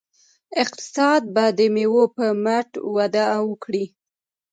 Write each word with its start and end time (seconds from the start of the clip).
اقتصاد 0.63 1.21
به 1.33 1.45
د 1.57 1.59
میوو 1.75 2.03
په 2.15 2.25
مټ 2.43 2.69
وده 2.95 3.25
وکړي. 3.49 3.85